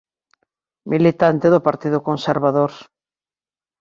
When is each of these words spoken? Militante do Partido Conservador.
Militante 0.91 1.47
do 1.53 1.63
Partido 1.67 1.99
Conservador. 2.07 2.71